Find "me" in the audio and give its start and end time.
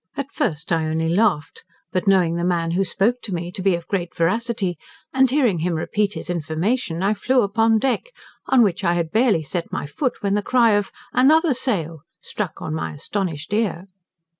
3.31-3.51